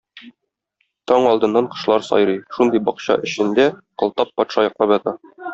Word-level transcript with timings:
Таң 1.11 1.27
алдыннан 1.31 1.67
кошлар 1.75 2.07
сайрый, 2.09 2.41
шундый 2.57 2.83
бакча 2.89 3.21
эчендә 3.29 3.69
Кылтап 4.03 4.35
патша 4.41 4.69
йоклап 4.71 4.99
ята. 4.99 5.19